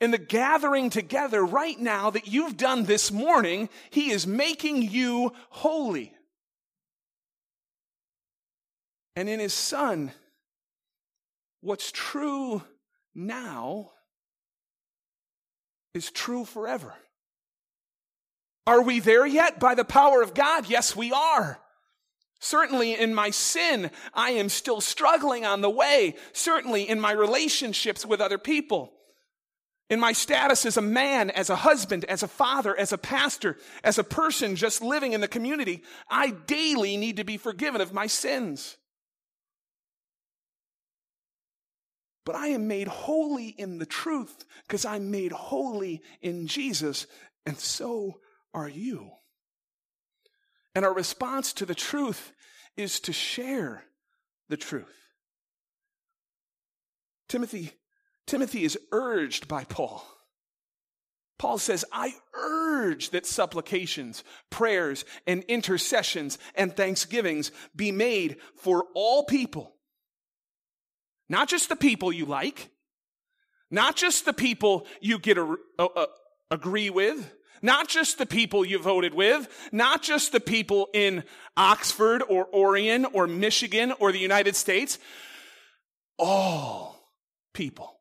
in 0.00 0.10
the 0.10 0.18
gathering 0.18 0.90
together 0.90 1.44
right 1.44 1.78
now 1.78 2.10
that 2.10 2.28
you've 2.28 2.56
done 2.56 2.84
this 2.84 3.10
morning, 3.10 3.68
He 3.90 4.10
is 4.10 4.26
making 4.26 4.82
you 4.82 5.32
holy. 5.48 6.12
And 9.14 9.28
in 9.28 9.40
His 9.40 9.54
Son, 9.54 10.12
what's 11.62 11.90
true 11.90 12.62
now 13.14 13.92
is 15.94 16.10
true 16.10 16.44
forever. 16.44 16.94
Are 18.66 18.82
we 18.82 19.00
there 19.00 19.26
yet 19.26 19.58
by 19.58 19.74
the 19.74 19.84
power 19.84 20.20
of 20.20 20.34
God? 20.34 20.68
Yes, 20.68 20.94
we 20.94 21.12
are. 21.12 21.58
Certainly 22.38 22.94
in 22.94 23.14
my 23.14 23.30
sin, 23.30 23.90
I 24.12 24.30
am 24.32 24.48
still 24.48 24.80
struggling 24.80 25.46
on 25.46 25.62
the 25.62 25.70
way. 25.70 26.16
Certainly 26.32 26.88
in 26.88 27.00
my 27.00 27.12
relationships 27.12 28.04
with 28.04 28.20
other 28.20 28.38
people. 28.38 28.92
In 29.88 30.00
my 30.00 30.12
status 30.12 30.66
as 30.66 30.76
a 30.76 30.82
man, 30.82 31.30
as 31.30 31.48
a 31.48 31.56
husband, 31.56 32.04
as 32.06 32.22
a 32.22 32.28
father, 32.28 32.76
as 32.76 32.92
a 32.92 32.98
pastor, 32.98 33.56
as 33.84 33.98
a 33.98 34.04
person 34.04 34.56
just 34.56 34.82
living 34.82 35.12
in 35.12 35.20
the 35.20 35.28
community, 35.28 35.82
I 36.10 36.30
daily 36.30 36.96
need 36.96 37.18
to 37.18 37.24
be 37.24 37.36
forgiven 37.36 37.80
of 37.80 37.94
my 37.94 38.08
sins. 38.08 38.76
But 42.24 42.34
I 42.34 42.48
am 42.48 42.66
made 42.66 42.88
holy 42.88 43.46
in 43.46 43.78
the 43.78 43.86
truth 43.86 44.44
because 44.66 44.84
I'm 44.84 45.12
made 45.12 45.30
holy 45.30 46.02
in 46.20 46.48
Jesus, 46.48 47.06
and 47.46 47.56
so 47.56 48.18
are 48.52 48.68
you. 48.68 49.12
And 50.76 50.84
our 50.84 50.92
response 50.92 51.54
to 51.54 51.64
the 51.64 51.74
truth 51.74 52.34
is 52.76 53.00
to 53.00 53.12
share 53.12 53.84
the 54.50 54.58
truth. 54.58 54.94
Timothy 57.30 57.72
Timothy 58.26 58.64
is 58.64 58.78
urged 58.92 59.48
by 59.48 59.64
Paul. 59.64 60.04
Paul 61.38 61.58
says, 61.58 61.84
I 61.92 62.12
urge 62.34 63.10
that 63.10 63.24
supplications, 63.24 64.24
prayers, 64.50 65.04
and 65.26 65.44
intercessions 65.44 66.38
and 66.54 66.76
thanksgivings 66.76 67.52
be 67.74 67.92
made 67.92 68.36
for 68.56 68.84
all 68.94 69.24
people. 69.24 69.76
Not 71.28 71.48
just 71.48 71.68
the 71.68 71.76
people 71.76 72.12
you 72.12 72.26
like, 72.26 72.68
not 73.70 73.96
just 73.96 74.24
the 74.24 74.32
people 74.32 74.86
you 75.00 75.18
get 75.20 75.38
a, 75.38 75.56
a, 75.78 75.84
a, 75.84 76.06
agree 76.50 76.90
with, 76.90 77.32
not 77.62 77.88
just 77.88 78.18
the 78.18 78.26
people 78.26 78.64
you 78.64 78.78
voted 78.78 79.14
with, 79.14 79.48
not 79.72 80.02
just 80.02 80.32
the 80.32 80.40
people 80.40 80.88
in 80.92 81.24
Oxford 81.56 82.22
or 82.28 82.48
Orion 82.52 83.04
or 83.06 83.26
Michigan 83.26 83.92
or 83.98 84.12
the 84.12 84.18
United 84.18 84.56
States, 84.56 84.98
all 86.18 87.12
people. 87.52 88.00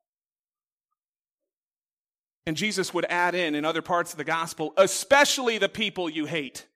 And 2.45 2.55
Jesus 2.55 2.93
would 2.93 3.05
add 3.09 3.33
in 3.33 3.55
in 3.55 3.65
other 3.65 3.81
parts 3.81 4.11
of 4.11 4.17
the 4.17 4.23
gospel, 4.23 4.73
especially 4.77 5.57
the 5.57 5.69
people 5.69 6.09
you 6.09 6.25
hate, 6.25 6.67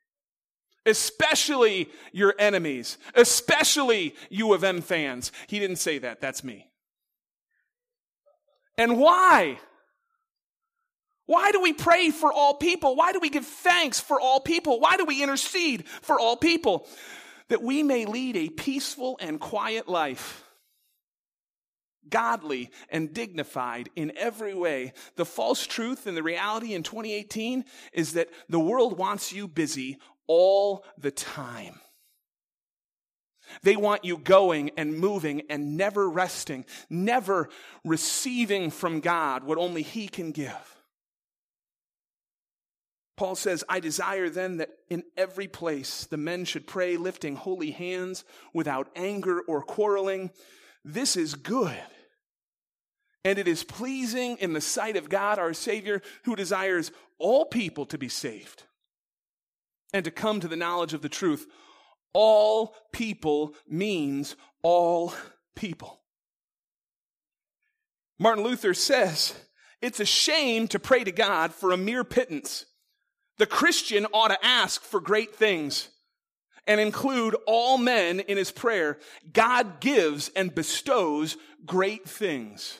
especially 0.85 1.89
your 2.11 2.33
enemies, 2.39 2.97
especially 3.13 4.15
U 4.29 4.53
of 4.53 4.63
M 4.63 4.81
fans. 4.81 5.31
He 5.47 5.59
didn't 5.59 5.75
say 5.75 5.99
that. 5.99 6.21
That's 6.21 6.43
me. 6.43 6.69
And 8.77 8.97
why? 8.97 9.59
Why 11.29 11.51
do 11.51 11.61
we 11.61 11.73
pray 11.73 12.09
for 12.09 12.33
all 12.33 12.55
people? 12.55 12.95
Why 12.95 13.11
do 13.11 13.19
we 13.19 13.29
give 13.29 13.45
thanks 13.45 13.99
for 13.99 14.19
all 14.19 14.39
people? 14.39 14.79
Why 14.79 14.97
do 14.97 15.05
we 15.05 15.21
intercede 15.21 15.87
for 15.87 16.19
all 16.19 16.35
people? 16.35 16.87
That 17.49 17.61
we 17.61 17.83
may 17.83 18.05
lead 18.05 18.35
a 18.35 18.49
peaceful 18.49 19.15
and 19.21 19.39
quiet 19.39 19.87
life 19.87 20.43
godly 22.09 22.71
and 22.89 23.13
dignified 23.13 23.89
in 23.95 24.11
every 24.17 24.55
way. 24.55 24.93
The 25.17 25.25
false 25.25 25.67
truth 25.67 26.07
and 26.07 26.17
the 26.17 26.23
reality 26.23 26.73
in 26.73 26.81
2018 26.81 27.63
is 27.93 28.13
that 28.13 28.29
the 28.49 28.59
world 28.59 28.97
wants 28.97 29.31
you 29.31 29.47
busy 29.47 29.99
all 30.25 30.83
the 30.97 31.11
time. 31.11 31.79
They 33.61 33.75
want 33.75 34.03
you 34.03 34.17
going 34.17 34.71
and 34.77 34.97
moving 34.97 35.43
and 35.47 35.77
never 35.77 36.09
resting, 36.09 36.65
never 36.89 37.49
receiving 37.85 38.71
from 38.71 38.99
God 38.99 39.43
what 39.43 39.59
only 39.59 39.83
He 39.83 40.07
can 40.07 40.31
give. 40.31 40.78
Paul 43.19 43.35
says, 43.35 43.65
I 43.67 43.81
desire 43.81 44.29
then 44.29 44.57
that 44.57 44.69
in 44.89 45.03
every 45.17 45.49
place 45.49 46.05
the 46.05 46.15
men 46.15 46.45
should 46.45 46.65
pray, 46.65 46.95
lifting 46.95 47.35
holy 47.35 47.71
hands 47.71 48.23
without 48.53 48.87
anger 48.95 49.41
or 49.41 49.61
quarreling. 49.61 50.31
This 50.85 51.17
is 51.17 51.35
good 51.35 51.75
and 53.25 53.37
it 53.37 53.45
is 53.45 53.65
pleasing 53.65 54.37
in 54.37 54.53
the 54.53 54.61
sight 54.61 54.95
of 54.95 55.09
God 55.09 55.37
our 55.37 55.53
Savior, 55.53 56.01
who 56.23 56.37
desires 56.37 56.93
all 57.17 57.43
people 57.43 57.85
to 57.87 57.97
be 57.97 58.07
saved 58.07 58.63
and 59.91 60.05
to 60.05 60.11
come 60.11 60.39
to 60.39 60.47
the 60.47 60.55
knowledge 60.55 60.93
of 60.93 61.01
the 61.01 61.09
truth. 61.09 61.45
All 62.13 62.73
people 62.93 63.53
means 63.67 64.37
all 64.61 65.13
people. 65.57 65.99
Martin 68.17 68.45
Luther 68.45 68.73
says, 68.73 69.35
it's 69.81 69.99
a 69.99 70.05
shame 70.05 70.69
to 70.69 70.79
pray 70.79 71.03
to 71.03 71.11
God 71.11 71.53
for 71.53 71.73
a 71.73 71.77
mere 71.77 72.05
pittance. 72.05 72.63
The 73.39 73.47
Christian 73.47 74.05
ought 74.13 74.27
to 74.27 74.45
ask 74.45 74.83
for 74.83 74.99
great 74.99 75.33
things 75.33 75.87
and 76.67 76.79
include 76.79 77.35
all 77.47 77.77
men 77.77 78.19
in 78.19 78.37
his 78.37 78.51
prayer. 78.51 78.99
God 79.31 79.79
gives 79.79 80.29
and 80.35 80.53
bestows 80.53 81.37
great 81.65 82.07
things. 82.07 82.79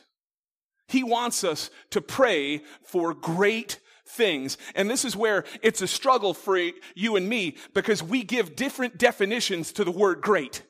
He 0.86 1.02
wants 1.02 1.44
us 1.44 1.70
to 1.90 2.02
pray 2.02 2.62
for 2.84 3.14
great 3.14 3.80
things. 4.06 4.58
And 4.74 4.90
this 4.90 5.06
is 5.06 5.16
where 5.16 5.44
it's 5.62 5.80
a 5.80 5.88
struggle 5.88 6.34
for 6.34 6.58
you 6.94 7.16
and 7.16 7.26
me 7.26 7.56
because 7.72 8.02
we 8.02 8.22
give 8.22 8.54
different 8.54 8.98
definitions 8.98 9.72
to 9.72 9.84
the 9.84 9.90
word 9.90 10.20
great. 10.20 10.62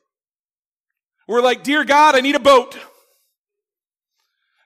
We're 1.27 1.43
like, 1.43 1.65
Dear 1.65 1.85
God, 1.85 2.15
I 2.15 2.21
need 2.21 2.37
a 2.37 2.41
boat. 2.41 2.79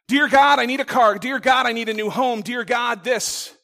Dear 0.06 0.28
God, 0.28 0.58
I 0.58 0.66
need 0.66 0.80
a 0.80 0.84
car. 0.84 1.18
Dear 1.18 1.38
God, 1.38 1.66
I 1.66 1.72
need 1.72 1.88
a 1.88 1.94
new 1.94 2.10
home. 2.10 2.42
Dear 2.42 2.62
God, 2.62 3.04
this 3.04 3.54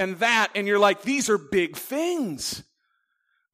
and 0.00 0.18
that. 0.18 0.48
And 0.56 0.66
you're 0.66 0.80
like, 0.80 1.02
These 1.02 1.30
are 1.30 1.38
big 1.38 1.76
things. 1.76 2.64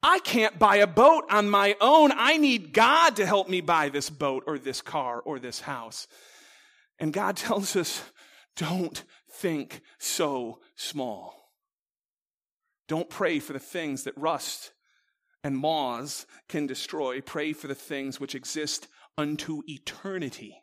I 0.01 0.19
can't 0.19 0.57
buy 0.57 0.77
a 0.77 0.87
boat 0.87 1.25
on 1.29 1.49
my 1.49 1.75
own. 1.81 2.11
I 2.15 2.37
need 2.37 2.71
God 2.71 3.15
to 3.17 3.25
help 3.25 3.49
me 3.49 3.61
buy 3.61 3.89
this 3.89 4.09
boat 4.09 4.43
or 4.47 4.57
this 4.57 4.81
car 4.81 5.21
or 5.21 5.37
this 5.37 5.61
house. 5.61 6.07
And 6.99 7.13
God 7.13 7.35
tells 7.37 7.75
us, 7.75 8.01
don't 8.55 9.03
think 9.29 9.81
so 9.99 10.59
small. 10.75 11.51
Don't 12.87 13.09
pray 13.09 13.39
for 13.39 13.53
the 13.53 13.59
things 13.59 14.03
that 14.03 14.17
rust 14.17 14.71
and 15.43 15.57
moths 15.57 16.25
can 16.47 16.67
destroy. 16.67 17.21
Pray 17.21 17.53
for 17.53 17.67
the 17.67 17.75
things 17.75 18.19
which 18.19 18.33
exist 18.33 18.87
unto 19.17 19.61
eternity. 19.67 20.57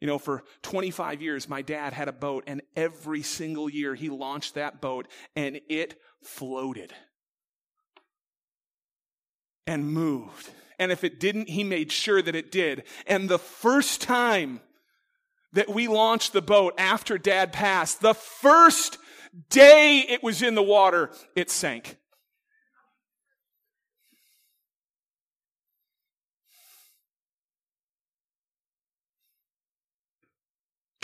You 0.00 0.06
know, 0.06 0.18
for 0.18 0.44
25 0.62 1.22
years, 1.22 1.48
my 1.48 1.62
dad 1.62 1.92
had 1.92 2.08
a 2.08 2.12
boat, 2.12 2.44
and 2.46 2.62
every 2.74 3.22
single 3.22 3.68
year 3.68 3.94
he 3.94 4.10
launched 4.10 4.54
that 4.54 4.80
boat, 4.80 5.08
and 5.34 5.60
it 5.68 6.00
floated 6.22 6.92
and 9.66 9.90
moved. 9.90 10.50
And 10.78 10.92
if 10.92 11.04
it 11.04 11.18
didn't, 11.18 11.48
he 11.48 11.64
made 11.64 11.90
sure 11.90 12.20
that 12.20 12.34
it 12.34 12.52
did. 12.52 12.84
And 13.06 13.28
the 13.28 13.38
first 13.38 14.02
time 14.02 14.60
that 15.54 15.70
we 15.70 15.88
launched 15.88 16.34
the 16.34 16.42
boat 16.42 16.74
after 16.76 17.16
dad 17.16 17.52
passed, 17.52 18.02
the 18.02 18.14
first 18.14 18.98
day 19.48 20.00
it 20.00 20.22
was 20.22 20.42
in 20.42 20.54
the 20.54 20.62
water, 20.62 21.10
it 21.34 21.50
sank. 21.50 21.96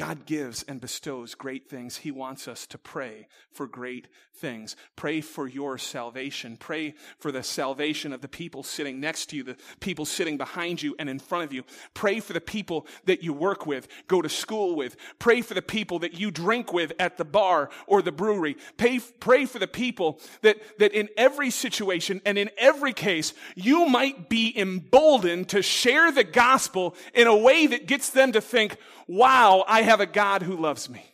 God 0.03 0.27
gives 0.27 0.65
and 0.65 0.81
bestows 0.81 1.37
great 1.37 1.69
things. 1.69 1.99
He 1.99 2.11
wants 2.11 2.49
us 2.49 2.67
to 2.67 2.77
pray 2.77 3.29
for 3.53 3.69
great 3.69 4.09
things. 4.35 4.75
Pray 4.97 5.21
for 5.21 5.47
your 5.47 5.79
salvation. 5.79 6.57
Pray 6.57 6.95
for 7.21 7.31
the 7.31 7.45
salvation 7.45 8.13
of 8.13 8.21
the 8.21 8.27
people 8.27 8.65
sitting 8.65 8.99
next 8.99 9.27
to 9.27 9.37
you, 9.37 9.45
the 9.45 9.57
people 9.79 10.05
sitting 10.05 10.37
behind 10.37 10.83
you 10.83 10.97
and 10.99 11.09
in 11.09 11.21
front 11.21 11.45
of 11.45 11.53
you. 11.53 11.63
Pray 11.95 12.19
for 12.19 12.33
the 12.33 12.41
people 12.41 12.89
that 13.05 13.23
you 13.23 13.33
work 13.33 13.65
with, 13.65 13.87
go 14.09 14.21
to 14.21 14.29
school 14.29 14.75
with. 14.75 14.97
Pray 15.21 15.41
for 15.41 15.55
the 15.55 15.63
people 15.63 16.01
that 16.01 16.19
you 16.19 16.33
drink 16.33 16.73
with 16.73 16.93
at 16.99 17.17
the 17.17 17.25
bar 17.25 17.71
or 17.87 18.03
the 18.03 18.11
brewery. 18.11 18.57
Pray, 18.77 18.99
for 18.99 19.61
the 19.61 19.69
people 19.69 20.19
that, 20.41 20.81
that 20.81 20.93
in 20.93 21.11
every 21.17 21.51
situation 21.51 22.21
and 22.27 22.37
in 22.37 22.51
every 22.59 22.93
case, 22.93 23.35
you 23.55 23.87
might 23.87 24.29
be 24.29 24.53
emboldened 24.59 25.49
to 25.51 25.63
share 25.63 26.11
the 26.11 26.25
gospel 26.25 26.97
in 27.15 27.29
a 27.29 27.37
way 27.37 27.69
that 27.69 27.87
gets 27.87 28.11
them 28.11 28.33
to 28.33 28.41
think, 28.41 28.77
wow, 29.07 29.65
I 29.67 29.83
have 29.83 30.01
a 30.01 30.07
God 30.07 30.43
who 30.43 30.57
loves 30.57 30.89
me. 30.89 31.05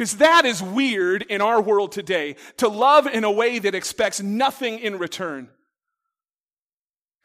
Because 0.00 0.16
that 0.16 0.46
is 0.46 0.62
weird 0.62 1.22
in 1.24 1.42
our 1.42 1.60
world 1.60 1.92
today, 1.92 2.36
to 2.56 2.68
love 2.68 3.06
in 3.06 3.22
a 3.22 3.30
way 3.30 3.58
that 3.58 3.74
expects 3.74 4.22
nothing 4.22 4.78
in 4.78 4.98
return. 4.98 5.50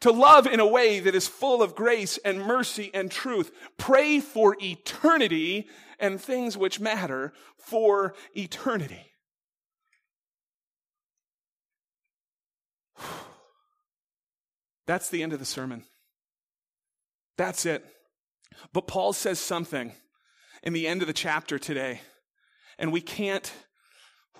To 0.02 0.12
love 0.12 0.46
in 0.46 0.60
a 0.60 0.66
way 0.66 1.00
that 1.00 1.14
is 1.14 1.26
full 1.26 1.62
of 1.62 1.74
grace 1.74 2.18
and 2.22 2.38
mercy 2.42 2.90
and 2.92 3.10
truth. 3.10 3.50
Pray 3.78 4.20
for 4.20 4.58
eternity 4.60 5.68
and 5.98 6.20
things 6.20 6.54
which 6.58 6.78
matter 6.78 7.32
for 7.56 8.14
eternity. 8.36 9.10
That's 14.86 15.08
the 15.08 15.22
end 15.22 15.32
of 15.32 15.38
the 15.38 15.46
sermon. 15.46 15.84
That's 17.36 17.66
it. 17.66 17.84
But 18.72 18.86
Paul 18.86 19.12
says 19.12 19.38
something 19.38 19.92
in 20.62 20.72
the 20.72 20.86
end 20.86 21.02
of 21.02 21.08
the 21.08 21.12
chapter 21.12 21.58
today, 21.58 22.00
and 22.78 22.92
we 22.92 23.00
can't. 23.00 23.52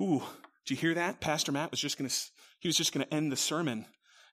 Ooh, 0.00 0.22
do 0.66 0.74
you 0.74 0.76
hear 0.76 0.94
that? 0.94 1.20
Pastor 1.20 1.52
Matt 1.52 1.70
was 1.70 1.80
just 1.80 1.98
going 1.98 2.08
to, 2.08 2.16
he 2.58 2.68
was 2.68 2.76
just 2.76 2.92
going 2.92 3.06
to 3.06 3.14
end 3.14 3.30
the 3.30 3.36
sermon 3.36 3.86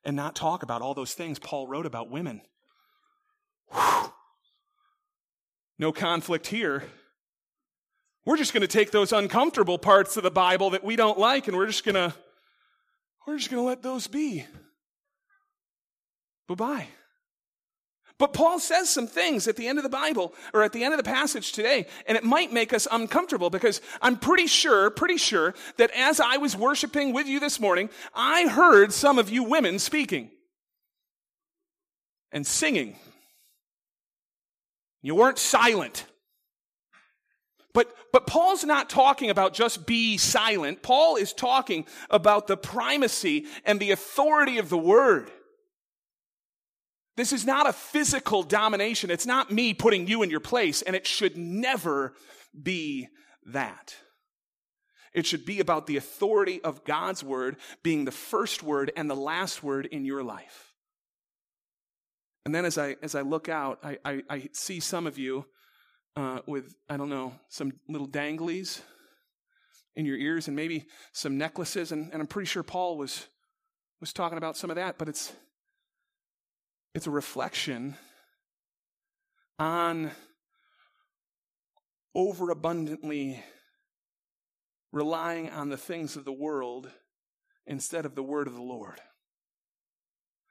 and 0.03 0.15
not 0.15 0.35
talk 0.35 0.63
about 0.63 0.81
all 0.81 0.93
those 0.93 1.13
things 1.13 1.39
Paul 1.39 1.67
wrote 1.67 1.85
about 1.85 2.09
women. 2.09 2.41
Whew. 3.71 4.11
No 5.79 5.91
conflict 5.91 6.47
here. 6.47 6.83
We're 8.25 8.37
just 8.37 8.53
going 8.53 8.61
to 8.61 8.67
take 8.67 8.91
those 8.91 9.11
uncomfortable 9.11 9.77
parts 9.77 10.17
of 10.17 10.23
the 10.23 10.31
Bible 10.31 10.69
that 10.71 10.83
we 10.83 10.95
don't 10.95 11.19
like 11.19 11.47
and 11.47 11.57
we're 11.57 11.67
just 11.67 11.83
going 11.83 11.95
to, 11.95 12.13
we're 13.27 13.37
just 13.37 13.49
going 13.49 13.61
to 13.61 13.67
let 13.67 13.81
those 13.81 14.07
be. 14.07 14.45
Bye 16.47 16.55
bye. 16.55 16.87
But 18.19 18.33
Paul 18.33 18.59
says 18.59 18.89
some 18.89 19.07
things 19.07 19.47
at 19.47 19.55
the 19.55 19.67
end 19.67 19.79
of 19.79 19.83
the 19.83 19.89
Bible 19.89 20.33
or 20.53 20.63
at 20.63 20.71
the 20.71 20.83
end 20.83 20.93
of 20.93 20.97
the 20.97 21.03
passage 21.03 21.51
today, 21.51 21.87
and 22.07 22.15
it 22.15 22.23
might 22.23 22.53
make 22.53 22.71
us 22.71 22.87
uncomfortable 22.91 23.49
because 23.49 23.81
I'm 24.01 24.17
pretty 24.17 24.47
sure, 24.47 24.89
pretty 24.91 25.17
sure 25.17 25.55
that 25.77 25.91
as 25.95 26.19
I 26.19 26.37
was 26.37 26.55
worshiping 26.55 27.11
with 27.11 27.27
you 27.27 27.39
this 27.39 27.59
morning, 27.59 27.89
I 28.13 28.47
heard 28.47 28.93
some 28.93 29.17
of 29.17 29.29
you 29.29 29.43
women 29.43 29.79
speaking 29.79 30.29
and 32.31 32.45
singing. 32.45 32.97
You 35.01 35.15
weren't 35.15 35.39
silent. 35.39 36.05
But, 37.73 37.93
but 38.11 38.27
Paul's 38.27 38.63
not 38.63 38.89
talking 38.89 39.31
about 39.31 39.53
just 39.53 39.87
be 39.87 40.17
silent. 40.17 40.83
Paul 40.83 41.15
is 41.15 41.33
talking 41.33 41.87
about 42.11 42.45
the 42.45 42.57
primacy 42.57 43.47
and 43.65 43.79
the 43.79 43.91
authority 43.91 44.59
of 44.59 44.69
the 44.69 44.77
word. 44.77 45.31
This 47.15 47.31
is 47.31 47.45
not 47.45 47.67
a 47.67 47.73
physical 47.73 48.43
domination. 48.43 49.11
It's 49.11 49.25
not 49.25 49.51
me 49.51 49.73
putting 49.73 50.07
you 50.07 50.23
in 50.23 50.29
your 50.29 50.39
place, 50.39 50.81
and 50.81 50.95
it 50.95 51.05
should 51.05 51.37
never 51.37 52.13
be 52.59 53.07
that. 53.45 53.95
It 55.13 55.27
should 55.27 55.45
be 55.45 55.59
about 55.59 55.85
the 55.85 55.97
authority 55.97 56.59
of 56.63 56.83
God's 56.83 57.23
word 57.23 57.57
being 57.83 58.05
the 58.05 58.11
first 58.11 58.63
word 58.63 58.91
and 58.95 59.09
the 59.09 59.15
last 59.15 59.61
word 59.61 59.85
in 59.85 60.05
your 60.05 60.23
life. 60.23 60.73
And 62.45 62.53
then 62.53 62.65
as 62.65 62.77
I, 62.77 62.95
as 63.01 63.13
I 63.13 63.21
look 63.21 63.47
out, 63.47 63.79
I, 63.83 63.97
I, 64.03 64.23
I 64.29 64.49
see 64.51 64.79
some 64.79 65.05
of 65.05 65.17
you 65.19 65.45
uh, 66.15 66.39
with, 66.47 66.73
I 66.89 66.97
don't 66.97 67.09
know, 67.09 67.33
some 67.49 67.73
little 67.87 68.07
danglies 68.07 68.81
in 69.95 70.05
your 70.05 70.17
ears 70.17 70.47
and 70.47 70.55
maybe 70.55 70.87
some 71.11 71.37
necklaces. 71.37 71.91
And, 71.91 72.11
and 72.11 72.21
I'm 72.21 72.27
pretty 72.27 72.47
sure 72.47 72.63
Paul 72.63 72.97
was, 72.97 73.27
was 74.01 74.13
talking 74.13 74.37
about 74.37 74.57
some 74.57 74.71
of 74.71 74.75
that, 74.75 74.97
but 74.97 75.07
it's, 75.07 75.31
it's 76.93 77.07
a 77.07 77.11
reflection 77.11 77.95
on 79.57 80.11
overabundantly 82.15 83.43
relying 84.91 85.49
on 85.49 85.69
the 85.69 85.77
things 85.77 86.15
of 86.15 86.25
the 86.25 86.31
world 86.31 86.89
instead 87.65 88.05
of 88.05 88.13
the 88.13 88.23
word 88.23 88.47
of 88.47 88.53
the 88.53 88.61
Lord. 88.61 89.01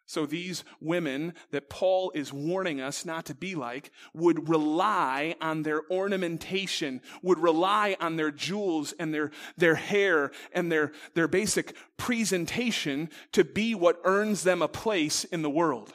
So 0.07 0.27
these 0.27 0.65
women 0.81 1.33
that 1.53 1.71
Paul 1.71 2.11
is 2.15 2.33
warning 2.33 2.81
us 2.81 3.07
not 3.07 3.25
to 3.27 3.35
be 3.35 3.55
like 3.55 3.93
would 4.13 4.49
rely 4.49 5.37
on 5.41 5.63
their 5.63 5.83
ornamentation, 5.91 7.01
would 7.23 7.39
rely 7.39 7.97
on 8.01 8.17
their 8.17 8.33
jewels 8.33 8.93
and 8.99 9.15
their, 9.15 9.31
their 9.57 9.77
hair 9.77 10.33
and 10.53 10.71
their, 10.71 10.93
their 11.15 11.29
basic 11.29 11.75
presentation 11.97 13.09
to 13.31 13.45
be 13.45 13.75
what 13.75 14.01
earns 14.05 14.43
them 14.43 14.61
a 14.61 14.69
place 14.69 15.25
in 15.25 15.43
the 15.43 15.49
world. 15.49 15.95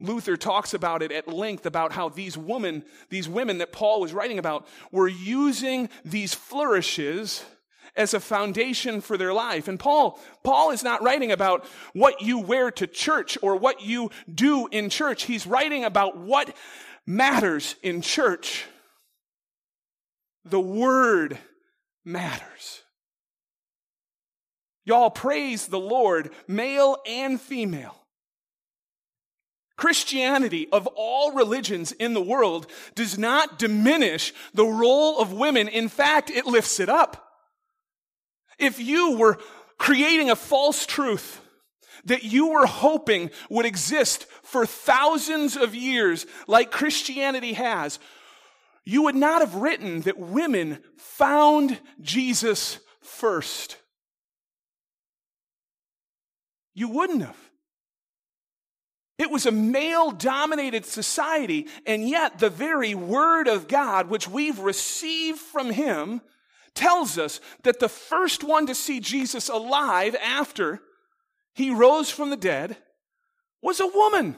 Luther 0.00 0.36
talks 0.36 0.74
about 0.74 1.02
it 1.02 1.10
at 1.10 1.26
length 1.26 1.66
about 1.66 1.92
how 1.92 2.08
these 2.08 2.38
women, 2.38 2.84
these 3.10 3.28
women 3.28 3.58
that 3.58 3.72
Paul 3.72 4.00
was 4.00 4.12
writing 4.12 4.38
about, 4.38 4.66
were 4.92 5.08
using 5.08 5.88
these 6.04 6.34
flourishes 6.34 7.44
as 7.96 8.14
a 8.14 8.20
foundation 8.20 9.00
for 9.00 9.16
their 9.16 9.32
life. 9.32 9.66
And 9.66 9.78
Paul, 9.78 10.20
Paul 10.44 10.70
is 10.70 10.84
not 10.84 11.02
writing 11.02 11.32
about 11.32 11.66
what 11.94 12.22
you 12.22 12.38
wear 12.38 12.70
to 12.72 12.86
church 12.86 13.36
or 13.42 13.56
what 13.56 13.82
you 13.82 14.10
do 14.32 14.68
in 14.68 14.88
church. 14.88 15.24
He's 15.24 15.46
writing 15.46 15.84
about 15.84 16.16
what 16.16 16.54
matters 17.04 17.74
in 17.82 18.00
church. 18.00 18.66
The 20.44 20.60
word 20.60 21.38
matters. 22.04 22.82
Y'all 24.84 25.10
praise 25.10 25.66
the 25.66 25.80
Lord, 25.80 26.30
male 26.46 26.98
and 27.04 27.40
female. 27.40 27.97
Christianity, 29.78 30.68
of 30.72 30.88
all 30.96 31.32
religions 31.32 31.92
in 31.92 32.12
the 32.12 32.20
world, 32.20 32.66
does 32.96 33.16
not 33.16 33.60
diminish 33.60 34.34
the 34.52 34.66
role 34.66 35.20
of 35.20 35.32
women. 35.32 35.68
In 35.68 35.88
fact, 35.88 36.30
it 36.30 36.46
lifts 36.46 36.80
it 36.80 36.88
up. 36.88 37.32
If 38.58 38.80
you 38.80 39.16
were 39.16 39.38
creating 39.78 40.30
a 40.30 40.36
false 40.36 40.84
truth 40.84 41.40
that 42.06 42.24
you 42.24 42.48
were 42.48 42.66
hoping 42.66 43.30
would 43.48 43.66
exist 43.66 44.26
for 44.42 44.66
thousands 44.66 45.56
of 45.56 45.76
years, 45.76 46.26
like 46.48 46.72
Christianity 46.72 47.52
has, 47.52 48.00
you 48.84 49.02
would 49.02 49.14
not 49.14 49.42
have 49.42 49.54
written 49.54 50.00
that 50.02 50.18
women 50.18 50.82
found 50.96 51.78
Jesus 52.00 52.80
first. 53.00 53.76
You 56.74 56.88
wouldn't 56.88 57.22
have. 57.22 57.47
It 59.18 59.30
was 59.32 59.46
a 59.46 59.52
male 59.52 60.12
dominated 60.12 60.86
society, 60.86 61.66
and 61.84 62.08
yet 62.08 62.38
the 62.38 62.50
very 62.50 62.94
word 62.94 63.48
of 63.48 63.66
God, 63.66 64.08
which 64.08 64.28
we've 64.28 64.60
received 64.60 65.40
from 65.40 65.70
him, 65.70 66.20
tells 66.74 67.18
us 67.18 67.40
that 67.64 67.80
the 67.80 67.88
first 67.88 68.44
one 68.44 68.66
to 68.66 68.74
see 68.76 69.00
Jesus 69.00 69.48
alive 69.48 70.14
after 70.14 70.80
he 71.52 71.70
rose 71.70 72.08
from 72.08 72.30
the 72.30 72.36
dead 72.36 72.76
was 73.60 73.80
a 73.80 73.86
woman. 73.86 74.36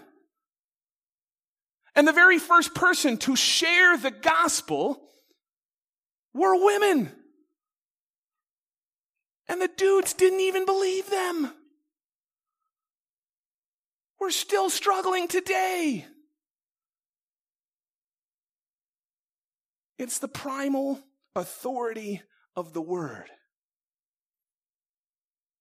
And 1.95 2.09
the 2.09 2.13
very 2.13 2.39
first 2.39 2.75
person 2.75 3.19
to 3.19 3.37
share 3.37 3.99
the 3.99 4.11
gospel 4.11 5.03
were 6.33 6.65
women. 6.65 7.13
And 9.49 9.61
the 9.61 9.69
dudes 9.69 10.15
didn't 10.15 10.41
even 10.41 10.65
believe 10.65 11.11
them. 11.11 11.53
We're 14.21 14.31
still 14.31 14.69
struggling 14.69 15.29
today. 15.29 16.05
It's 19.99 20.19
the 20.19 20.29
primal 20.29 21.01
authority 21.35 22.23
of 22.55 22.73
the 22.73 22.83
Word. 22.83 23.31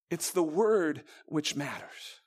It's 0.10 0.32
the 0.32 0.43
Word 0.43 1.04
which 1.26 1.56
matters. 1.56 2.22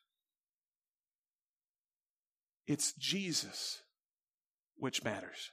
It's 2.67 2.93
Jesus 2.95 3.83
which 4.77 5.05
matters. 5.05 5.51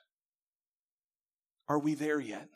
Are 1.68 1.80
we 1.80 1.94
there 1.94 2.20
yet? 2.20 2.48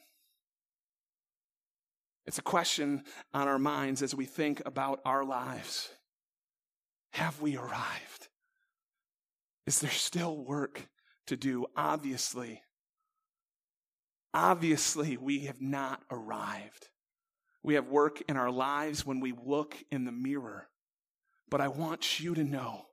It's 2.26 2.38
a 2.38 2.44
question 2.44 3.04
on 3.34 3.48
our 3.48 3.60
minds 3.60 4.02
as 4.02 4.16
we 4.16 4.26
think 4.26 4.62
about 4.66 5.02
our 5.06 5.26
lives. 5.26 5.90
Have 7.14 7.42
we 7.42 7.58
arrived? 7.58 8.28
Is 9.66 9.80
there 9.80 9.92
still 9.92 10.36
work 10.36 10.88
to 11.28 11.38
do? 11.38 11.68
Obviously, 11.78 12.62
obviously, 14.34 15.16
we 15.18 15.42
have 15.42 15.62
not 15.62 16.02
arrived. 16.12 16.90
We 17.62 17.76
have 17.76 17.88
work 17.88 18.22
in 18.28 18.36
our 18.36 18.52
lives 18.52 19.06
when 19.06 19.20
we 19.20 19.32
look 19.32 19.76
in 19.92 20.06
the 20.06 20.12
mirror. 20.12 20.68
But 21.50 21.62
I 21.62 21.68
want 21.68 22.20
you 22.20 22.34
to 22.34 22.44
know, 22.44 22.88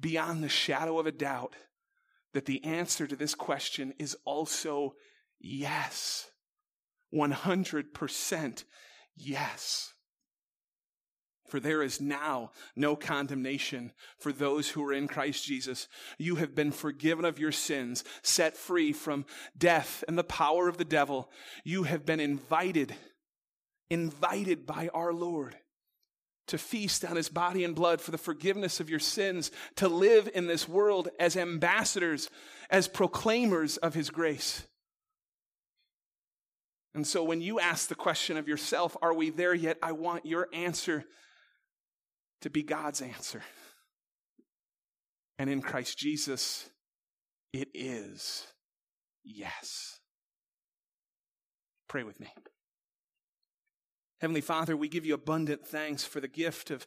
beyond 0.00 0.42
the 0.42 0.48
shadow 0.48 0.98
of 0.98 1.06
a 1.06 1.12
doubt, 1.12 1.54
that 2.32 2.46
the 2.46 2.64
answer 2.64 3.06
to 3.06 3.16
this 3.16 3.34
question 3.34 3.92
is 3.98 4.16
also 4.24 4.94
yes. 5.38 6.30
100% 7.14 8.64
yes. 9.14 9.92
For 11.48 11.60
there 11.60 11.82
is 11.82 12.00
now 12.00 12.52
no 12.76 12.94
condemnation 12.94 13.92
for 14.18 14.32
those 14.32 14.68
who 14.68 14.84
are 14.84 14.92
in 14.92 15.08
Christ 15.08 15.44
Jesus. 15.44 15.88
You 16.18 16.36
have 16.36 16.54
been 16.54 16.72
forgiven 16.72 17.24
of 17.24 17.38
your 17.38 17.52
sins, 17.52 18.04
set 18.22 18.56
free 18.56 18.92
from 18.92 19.24
death 19.56 20.04
and 20.06 20.18
the 20.18 20.24
power 20.24 20.68
of 20.68 20.76
the 20.76 20.84
devil. 20.84 21.30
You 21.64 21.84
have 21.84 22.04
been 22.04 22.20
invited, 22.20 22.94
invited 23.90 24.66
by 24.66 24.90
our 24.92 25.12
Lord 25.12 25.56
to 26.48 26.58
feast 26.58 27.04
on 27.04 27.16
his 27.16 27.28
body 27.28 27.62
and 27.62 27.74
blood 27.74 28.00
for 28.00 28.10
the 28.10 28.18
forgiveness 28.18 28.80
of 28.80 28.90
your 28.90 28.98
sins, 28.98 29.50
to 29.76 29.88
live 29.88 30.28
in 30.34 30.46
this 30.46 30.68
world 30.68 31.08
as 31.20 31.36
ambassadors, 31.36 32.30
as 32.70 32.88
proclaimers 32.88 33.76
of 33.76 33.94
his 33.94 34.10
grace. 34.10 34.62
And 36.94 37.06
so 37.06 37.22
when 37.22 37.40
you 37.40 37.60
ask 37.60 37.88
the 37.88 37.94
question 37.94 38.36
of 38.36 38.48
yourself, 38.48 38.96
are 39.02 39.14
we 39.14 39.30
there 39.30 39.54
yet? 39.54 39.78
I 39.82 39.92
want 39.92 40.26
your 40.26 40.48
answer 40.52 41.04
to 42.42 42.50
be 42.50 42.62
God's 42.62 43.02
answer. 43.02 43.42
And 45.38 45.48
in 45.48 45.62
Christ 45.62 45.98
Jesus, 45.98 46.68
it 47.52 47.68
is 47.74 48.46
yes. 49.24 50.00
Pray 51.88 52.02
with 52.02 52.18
me. 52.20 52.28
Heavenly 54.20 54.40
Father, 54.40 54.76
we 54.76 54.88
give 54.88 55.06
you 55.06 55.14
abundant 55.14 55.66
thanks 55.66 56.04
for 56.04 56.20
the 56.20 56.28
gift 56.28 56.70
of, 56.70 56.86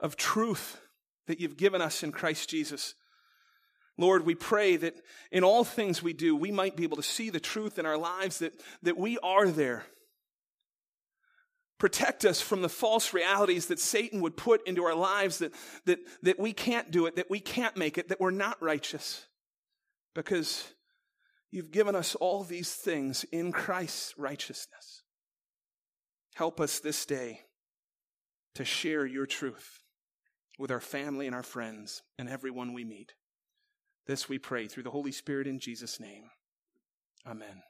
of 0.00 0.16
truth 0.16 0.80
that 1.26 1.40
you've 1.40 1.56
given 1.56 1.82
us 1.82 2.02
in 2.02 2.10
Christ 2.10 2.48
Jesus. 2.48 2.94
Lord, 3.96 4.26
we 4.26 4.34
pray 4.34 4.76
that 4.76 4.96
in 5.30 5.44
all 5.44 5.62
things 5.62 6.02
we 6.02 6.12
do, 6.12 6.34
we 6.34 6.50
might 6.50 6.74
be 6.74 6.82
able 6.82 6.96
to 6.96 7.02
see 7.02 7.30
the 7.30 7.38
truth 7.38 7.78
in 7.78 7.86
our 7.86 7.98
lives 7.98 8.38
that, 8.38 8.52
that 8.82 8.96
we 8.96 9.18
are 9.18 9.48
there. 9.48 9.84
Protect 11.78 12.24
us 12.24 12.40
from 12.40 12.62
the 12.62 12.68
false 12.68 13.12
realities 13.12 13.66
that 13.66 13.80
Satan 13.80 14.20
would 14.20 14.36
put 14.36 14.66
into 14.66 14.84
our 14.84 14.94
lives 14.94 15.38
that, 15.38 15.52
that, 15.86 15.98
that 16.22 16.38
we 16.38 16.52
can't 16.52 16.90
do 16.90 17.06
it, 17.06 17.16
that 17.16 17.30
we 17.30 17.40
can't 17.40 17.76
make 17.76 17.98
it, 17.98 18.08
that 18.08 18.20
we're 18.20 18.30
not 18.30 18.62
righteous. 18.62 19.26
Because 20.14 20.72
you've 21.50 21.72
given 21.72 21.96
us 21.96 22.14
all 22.14 22.44
these 22.44 22.72
things 22.72 23.24
in 23.32 23.50
Christ's 23.50 24.14
righteousness. 24.16 25.02
Help 26.34 26.60
us 26.60 26.78
this 26.78 27.04
day 27.04 27.40
to 28.54 28.64
share 28.64 29.04
your 29.04 29.26
truth 29.26 29.80
with 30.58 30.70
our 30.70 30.80
family 30.80 31.26
and 31.26 31.34
our 31.34 31.42
friends 31.42 32.02
and 32.18 32.28
everyone 32.28 32.72
we 32.72 32.84
meet. 32.84 33.14
This 34.06 34.28
we 34.28 34.38
pray 34.38 34.68
through 34.68 34.82
the 34.84 34.90
Holy 34.90 35.12
Spirit 35.12 35.46
in 35.46 35.58
Jesus' 35.58 35.98
name. 35.98 36.30
Amen. 37.26 37.62